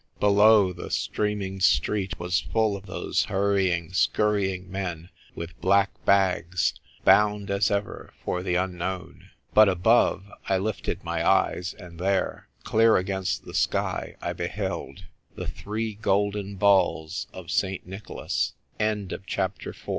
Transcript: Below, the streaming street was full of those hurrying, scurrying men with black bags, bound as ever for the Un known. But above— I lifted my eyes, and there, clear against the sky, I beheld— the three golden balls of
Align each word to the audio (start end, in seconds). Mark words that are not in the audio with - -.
Below, 0.19 0.73
the 0.73 0.89
streaming 0.89 1.59
street 1.59 2.17
was 2.19 2.39
full 2.39 2.75
of 2.75 2.87
those 2.87 3.25
hurrying, 3.25 3.93
scurrying 3.93 4.67
men 4.71 5.09
with 5.35 5.61
black 5.61 5.91
bags, 6.05 6.73
bound 7.05 7.51
as 7.51 7.69
ever 7.69 8.11
for 8.25 8.41
the 8.41 8.57
Un 8.57 8.79
known. 8.79 9.29
But 9.53 9.69
above— 9.69 10.25
I 10.49 10.57
lifted 10.57 11.03
my 11.03 11.23
eyes, 11.23 11.75
and 11.75 11.99
there, 11.99 12.47
clear 12.63 12.97
against 12.97 13.45
the 13.45 13.53
sky, 13.53 14.15
I 14.23 14.33
beheld— 14.33 15.05
the 15.37 15.45
three 15.47 15.93
golden 15.93 16.55
balls 16.55 17.27
of 17.31 17.51